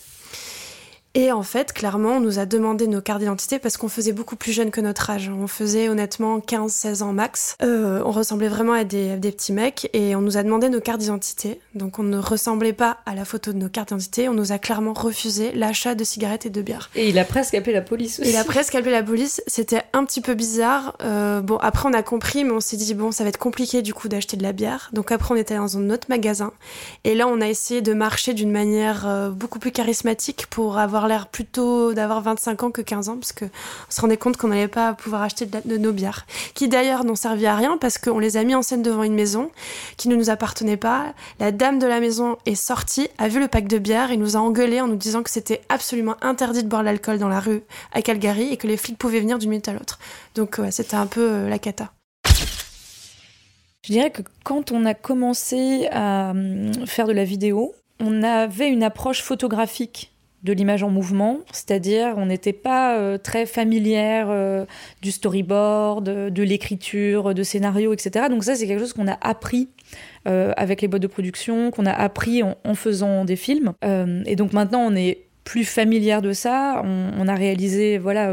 [1.15, 4.36] Et en fait, clairement, on nous a demandé nos cartes d'identité parce qu'on faisait beaucoup
[4.36, 5.32] plus jeune que notre âge.
[5.36, 7.56] On faisait honnêtement 15-16 ans max.
[7.63, 10.82] Euh, on ressemblait vraiment à des, des, petits mecs et on nous a demandé nos
[10.82, 11.60] cartes d'identité.
[11.74, 14.30] Donc on ne ressemblait pas à la photo de nos cartes d'identité.
[14.30, 16.91] On nous a clairement refusé l'achat de cigarettes et de bières.
[16.95, 18.30] Et il a presque appelé la police aussi.
[18.30, 19.41] Il a presque appelé la police.
[19.48, 20.95] C'était un petit peu bizarre.
[21.02, 23.82] Euh, bon, après on a compris, mais on s'est dit bon, ça va être compliqué
[23.82, 24.91] du coup d'acheter de la bière.
[24.93, 26.54] Donc après on était dans un autre magasin.
[27.04, 30.99] Et là on a essayé de marcher d'une manière euh, beaucoup plus charismatique pour avoir
[31.08, 33.50] l'air plutôt d'avoir 25 ans que 15 ans, parce qu'on
[33.90, 37.46] se rendait compte qu'on n'allait pas pouvoir acheter de, nos bières, qui d'ailleurs n'ont servi
[37.46, 39.52] à rien parce qu'on les a mis en scène devant une maison
[39.98, 41.14] qui ne nous appartenait pas.
[41.40, 44.36] La dame de la maison est sortie, a vu le pack de bières et nous
[44.36, 47.62] a engueulé en nous disant que c'était absolument interdit de boire l'alcool dans la rue
[47.94, 50.00] à Calgary et que les flics pouvaient venir d'une minute à l'autre.
[50.36, 51.92] Donc c'était un peu euh, la cata.
[53.90, 58.70] Je dirais que quand on a commencé à hum, faire de la vidéo, on avait
[58.70, 60.12] une approche photographique
[60.43, 64.65] de l'image en mouvement, c'est-à-dire on n'était pas euh, très familière euh,
[65.02, 68.28] du storyboard, de, l'écriture, de scénario, etc.
[68.30, 69.69] Donc ça c'est quelque chose qu'on a appris
[70.28, 73.73] euh, avec les boîtes de production, qu'on a appris en, faisant des films.
[74.25, 76.82] Et donc maintenant on est plus familière de ça.
[76.86, 78.32] On, on a réalisé voilà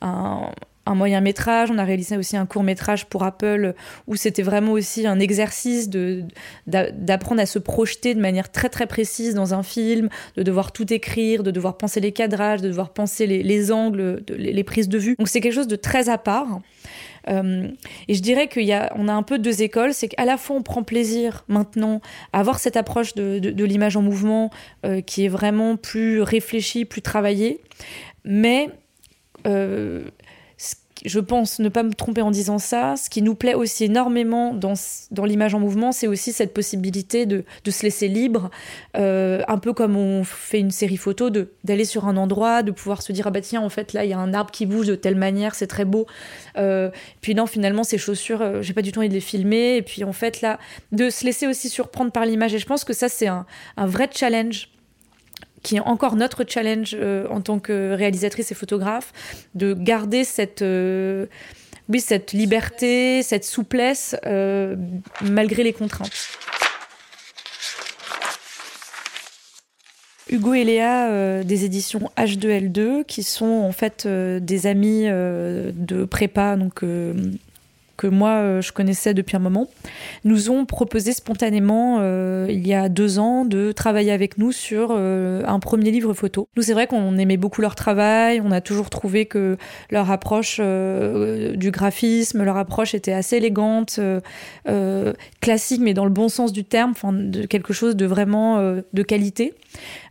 [0.00, 0.50] un
[0.84, 3.74] un moyen métrage, on a réalisé aussi un court métrage pour Apple
[4.08, 6.24] où c'était vraiment aussi un exercice de
[6.66, 10.92] d'apprendre à se projeter de manière très très précise dans un film, de devoir tout
[10.92, 14.98] écrire, de devoir penser les cadrages, de devoir penser les, les angles, les, prises de
[14.98, 15.14] vue.
[15.18, 16.60] Donc c'est quelque chose de très à part.
[17.28, 17.68] Euh,
[18.08, 20.56] et je dirais y a, on a un peu deux écoles, c'est qu'à la fois
[20.56, 22.00] on prend plaisir maintenant
[22.32, 24.50] à avoir cette approche de, de, de l'image en mouvement
[24.84, 27.60] euh, qui est vraiment plus réfléchie, plus travaillée,
[28.24, 28.70] mais
[29.46, 30.02] euh,
[31.04, 32.94] je pense ne pas me tromper en disant ça.
[32.96, 34.74] Ce qui nous plaît aussi énormément dans,
[35.10, 38.50] dans l'image en mouvement, c'est aussi cette possibilité de, de se laisser libre,
[38.96, 41.30] euh, un peu comme on fait une série photo,
[41.64, 44.10] d'aller sur un endroit, de pouvoir se dire ah bah tiens en fait là il
[44.10, 46.06] y a un arbre qui bouge de telle manière, c'est très beau.
[46.56, 49.76] Euh, puis non finalement ces chaussures, euh, j'ai pas du tout envie de les filmer.
[49.76, 50.58] Et puis en fait là
[50.92, 52.54] de se laisser aussi surprendre par l'image.
[52.54, 54.68] Et je pense que ça c'est un, un vrai challenge
[55.62, 59.12] qui est encore notre challenge euh, en tant que réalisatrice et photographe,
[59.54, 61.26] de garder cette, euh,
[61.88, 64.76] oui, cette liberté, cette souplesse, euh,
[65.22, 66.10] malgré les contraintes.
[70.30, 76.82] Hugo et Léa des éditions H2L2 qui sont en fait des amis de prépa donc
[78.02, 79.68] que moi euh, je connaissais depuis un moment,
[80.24, 84.88] nous ont proposé spontanément euh, il y a deux ans de travailler avec nous sur
[84.90, 86.48] euh, un premier livre photo.
[86.56, 89.56] Nous c'est vrai qu'on aimait beaucoup leur travail, on a toujours trouvé que
[89.90, 94.00] leur approche du graphisme, leur approche était assez élégante,
[95.40, 99.02] classique mais dans le bon sens du terme, enfin de quelque chose de vraiment de
[99.02, 99.54] qualité.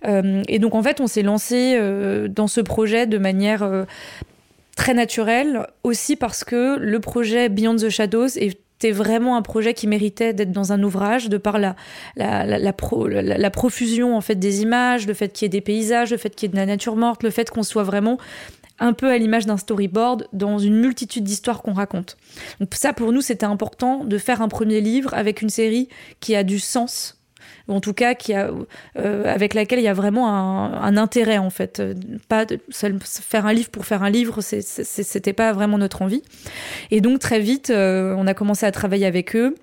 [0.05, 1.77] et donc en fait on s'est lancé
[2.29, 3.85] dans ce projet de manière
[4.75, 9.87] très naturel aussi parce que le projet Beyond the Shadows était vraiment un projet qui
[9.87, 11.75] méritait d'être dans un ouvrage de par la,
[12.15, 15.47] la, la, la, pro, la, la profusion en fait des images, le fait qu'il y
[15.47, 17.63] ait des paysages, le fait qu'il y ait de la nature morte, le fait qu'on
[17.63, 18.17] soit vraiment
[18.79, 22.17] un peu à l'image d'un storyboard dans une multitude d'histoires qu'on raconte.
[22.59, 25.87] Donc ça pour nous c'était important de faire un premier livre avec une série
[26.19, 27.20] qui a du sens
[27.67, 31.81] ou en tout cas euh, avec laquelle il y a vraiment un, intérêt en fait.
[32.27, 36.23] Pas de, faire un livre pour faire un livre, c'était pas vraiment notre envie.
[36.91, 39.55] Et donc très vite, euh, on a commencé à travailler avec eux.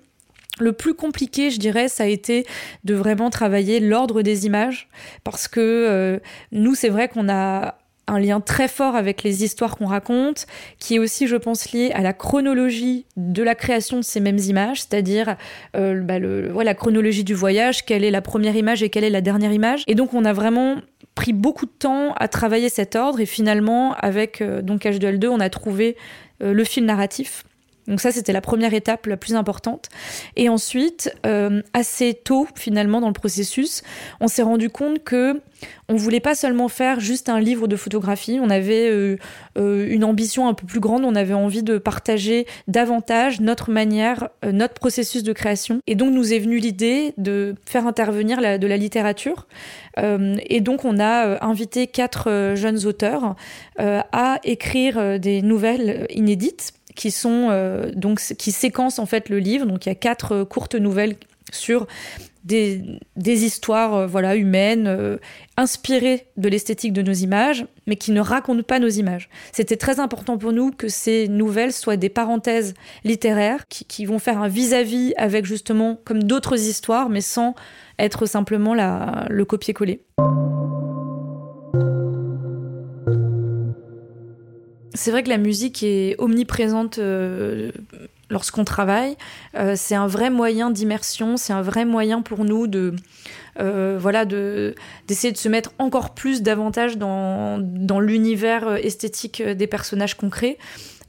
[0.59, 2.45] Le plus compliqué, je dirais, ça a été
[2.83, 4.89] de vraiment travailler l'ordre des images,
[5.23, 6.19] parce que euh,
[6.51, 7.77] nous, c'est vrai qu'on a
[8.09, 10.47] un lien très fort avec les histoires qu'on raconte,
[10.79, 14.37] qui est aussi, je pense, lié à la chronologie de la création de ces mêmes
[14.39, 15.35] images, c'est-à-dire
[15.75, 19.21] euh, bah, la chronologie du voyage, quelle est la première image et quelle est la
[19.21, 19.83] dernière image.
[19.87, 20.77] Et donc, on a vraiment
[21.15, 25.39] pris beaucoup de temps à travailler cet ordre, et finalement, avec euh, donc H2L2, on
[25.39, 25.97] a trouvé
[26.41, 27.43] euh, le fil narratif
[27.89, 29.89] donc ça, c'était la première étape la plus importante.
[30.35, 33.81] Et ensuite, euh, assez tôt finalement dans le processus,
[34.21, 35.41] on s'est rendu compte que
[35.89, 38.39] on voulait pas seulement faire juste un livre de photographie.
[38.41, 39.17] On avait euh,
[39.57, 41.03] euh, une ambition un peu plus grande.
[41.03, 45.81] On avait envie de partager davantage notre manière, notre processus de création.
[45.87, 49.47] Et donc nous est venue l'idée de faire intervenir de la littérature.
[49.97, 53.35] et donc on a invité quatre jeunes auteurs
[53.77, 59.65] à écrire des nouvelles inédites qui sont euh, donc qui séquencent en fait le livre.
[59.65, 61.15] Donc il y a quatre euh, courtes nouvelles
[61.51, 61.87] sur
[62.43, 62.81] des,
[63.15, 65.19] des histoires euh, voilà humaines
[65.57, 69.29] inspirées de l'esthétique de nos images, mais qui ne racontent pas nos images.
[69.51, 72.73] C'était très important pour nous que ces nouvelles soient des parenthèses
[73.03, 77.55] littéraires qui, qui vont faire un vis-à-vis avec justement comme d'autres histoires, mais sans
[77.97, 80.01] être simplement la, le copier-coller.
[84.93, 87.71] C'est vrai que la musique est omniprésente euh,
[88.29, 89.15] lorsqu'on travaille.
[89.55, 92.95] Euh, c'est un vrai moyen d'immersion, c'est un vrai moyen pour nous de
[93.59, 94.75] euh, voilà de
[95.07, 100.57] d'essayer de se mettre encore plus davantage dans, dans l'univers esthétique des personnages concrets.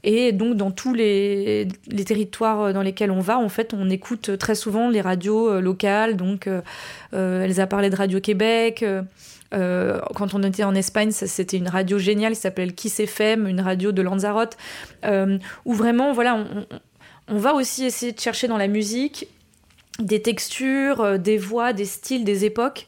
[0.03, 4.35] Et donc dans tous les, les, territoires dans lesquels on va, en fait, on écoute
[4.39, 6.17] très souvent les radios locales.
[6.17, 6.49] Donc,
[7.11, 8.83] elle a parlé de Radio Québec.
[9.53, 13.61] Euh, quand on était en Espagne, c'était une radio géniale qui s'appelle Kiss FM, une
[13.61, 14.57] radio de Lanzarote,
[15.05, 16.45] euh, où vraiment, voilà,
[17.27, 19.27] on, va aussi essayer de chercher dans la musique
[19.99, 22.87] des textures, euh, des voix, des styles, des époques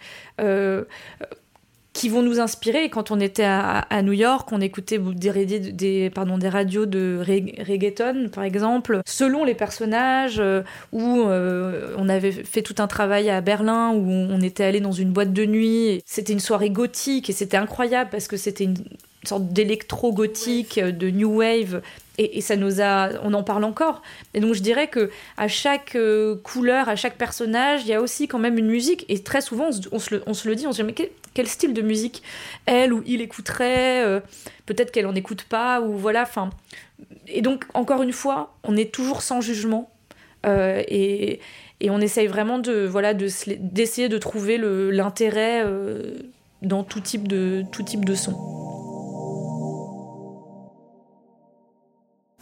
[1.93, 2.89] qui vont nous inspirer.
[2.89, 6.11] Quand on était à, New York, on écoutait des,
[6.49, 7.19] radios de
[7.67, 13.29] reggaeton, par exemple, selon les personnages, euh, où euh, on avait fait tout un travail
[13.29, 16.01] à Berlin, où on était allé dans une boîte de nuit.
[16.05, 18.77] C'était une soirée gothique et c'était incroyable parce que c'était une
[19.23, 21.81] sorte d'électro-gothique, de new wave,
[22.17, 24.01] et, ça nous a, on en parle encore.
[24.33, 28.01] Et donc je dirais que à chaque euh, couleur, à chaque personnage, il y a
[28.01, 29.05] aussi quand même une musique.
[29.09, 30.93] Et très souvent, on se, on se le, dit, on se dit mais
[31.33, 32.23] quel, style de musique
[32.65, 34.19] elle ou il écouterait euh,
[34.65, 36.23] Peut-être qu'elle en écoute pas ou voilà.
[36.23, 36.49] Enfin,
[37.27, 39.91] et donc encore une fois, on est toujours sans jugement
[40.45, 41.39] euh, et,
[41.79, 45.65] et, on essaye vraiment de voilà d'essayer de, trouver l'intérêt
[46.61, 48.92] dans tout type de tout type de son.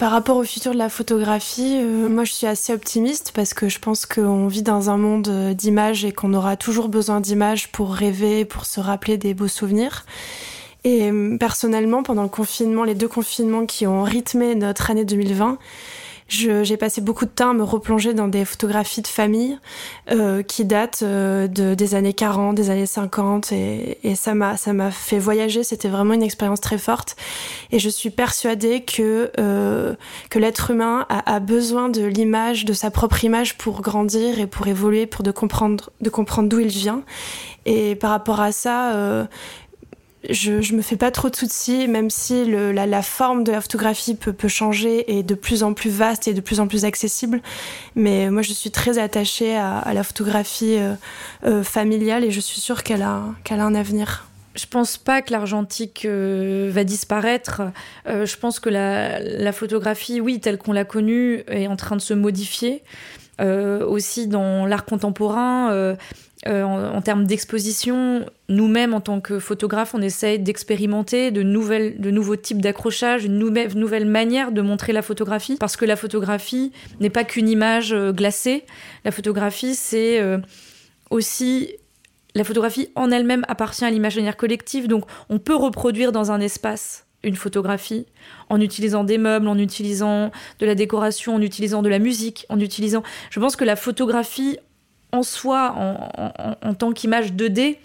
[0.02, 3.70] Par rapport au futur de la photographie, euh, moi je suis assez optimiste parce que
[3.70, 7.72] je pense qu'on vit dans un monde euh, d'images et qu'on aura toujours besoin d'images
[7.72, 10.08] pour rêver, pour se rappeler des beaux souvenirs.
[10.84, 15.60] Et euh, personnellement, pendant le confinement, les deux confinements qui ont rythmé notre année 2020,
[16.32, 19.60] j'ai passé beaucoup de temps à me replonger dans des photographies de famille
[20.12, 24.56] euh, qui datent euh, de, des années 40, des années 50 et, et ça m'a
[24.56, 25.64] ça m'a fait voyager.
[25.64, 27.18] C'était vraiment une expérience très forte
[27.72, 29.96] et je suis persuadée que euh,
[30.30, 34.48] que l'être humain a, a, besoin de l'image, de sa propre image pour grandir et
[34.48, 37.04] pour évoluer, pour de comprendre de comprendre d'où il vient.
[37.66, 39.26] Et par rapport à ça, euh,
[40.30, 44.16] je, je me fais pas trop de soucis, même si la, forme de la photographie
[44.16, 47.42] peut, changer et de plus en plus vaste et de plus en plus accessible.
[47.96, 50.94] Mais moi, je suis très attachée à, la photographie euh,
[51.46, 54.28] euh, familiale et je suis sûre qu'elle a, un avenir.
[54.54, 57.62] Je pense pas que l'argentique euh, va disparaître.
[58.08, 62.02] Euh, je pense que la, photographie, oui, telle qu'on l'a connue, est en train de
[62.02, 62.84] se modifier.
[63.40, 65.96] Aussi dans l'art contemporain,
[66.48, 72.36] euh, en, termes d'exposition, nous-mêmes en tant que photographes, on essaye d'expérimenter de, de nouveaux
[72.36, 77.24] types d'accrochage, une nouvelle, manière de montrer la photographie, parce que la photographie n'est pas
[77.24, 78.66] qu'une image glacée.
[79.06, 80.20] La photographie, c'est
[81.12, 81.76] aussi
[82.34, 87.06] la photographie en elle-même appartient à l'imaginaire collectif, donc on peut reproduire dans un espace
[87.24, 88.08] une photographie
[88.50, 92.60] en utilisant des meubles, en utilisant de la décoration, en utilisant de la musique, en
[92.60, 93.04] utilisant...
[93.30, 94.58] Je pense que la photographie
[95.12, 97.78] en soi, en, en, en tant qu'image 2D,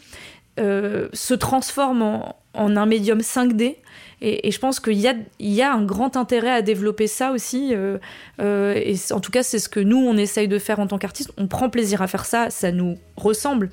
[0.59, 3.77] euh, se transforme en, en, un médium 5D.
[4.23, 7.07] Et, et je pense qu'il y a, il y a un grand intérêt à développer
[7.07, 7.75] ça aussi.
[7.75, 7.99] Euh,
[8.41, 10.99] euh, et en tout cas, c'est ce que nous, on essaye de faire en tant
[10.99, 11.33] qu'artiste.
[11.37, 13.71] On prend plaisir à faire ça, ça nous ressemble.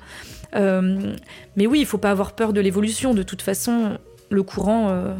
[0.54, 1.14] Euh,
[1.56, 3.14] mais oui, il faut pas avoir peur de l'évolution.
[3.14, 3.98] De toute façon,
[4.30, 5.14] le courant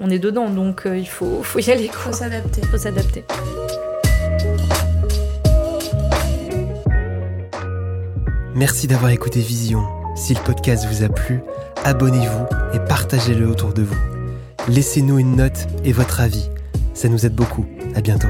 [0.00, 1.86] on est dedans, donc il faut, faut y aller.
[1.86, 2.62] Il faut s'adapter.
[2.62, 3.24] faut s'adapter.
[8.54, 9.84] Merci d'avoir écouté Vision.
[10.16, 11.40] Si le podcast vous a plu,
[11.84, 13.96] abonnez-vous et partagez-le autour de vous.
[14.68, 16.50] Laissez-nous une note et votre avis.
[16.92, 17.64] Ça nous aide beaucoup.
[17.94, 18.28] À bientôt.